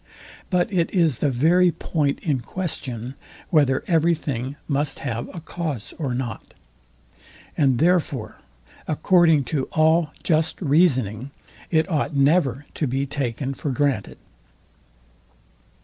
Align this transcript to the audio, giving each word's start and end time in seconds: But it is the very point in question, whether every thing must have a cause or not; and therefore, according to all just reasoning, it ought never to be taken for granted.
But 0.49 0.73
it 0.73 0.89
is 0.89 1.19
the 1.19 1.29
very 1.29 1.71
point 1.71 2.21
in 2.21 2.39
question, 2.39 3.13
whether 3.51 3.83
every 3.85 4.15
thing 4.15 4.55
must 4.67 4.97
have 5.05 5.29
a 5.31 5.39
cause 5.39 5.93
or 5.99 6.15
not; 6.15 6.55
and 7.55 7.77
therefore, 7.77 8.37
according 8.87 9.43
to 9.53 9.65
all 9.65 10.09
just 10.23 10.59
reasoning, 10.59 11.29
it 11.69 11.87
ought 11.87 12.15
never 12.15 12.65
to 12.73 12.87
be 12.87 13.05
taken 13.05 13.53
for 13.53 13.69
granted. 13.69 14.17